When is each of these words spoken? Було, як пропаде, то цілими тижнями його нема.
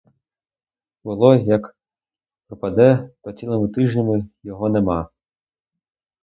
Було, 1.03 1.35
як 1.35 1.75
пропаде, 2.47 3.09
то 3.21 3.31
цілими 3.31 3.67
тижнями 3.69 4.29
його 4.43 4.69
нема. 4.69 5.09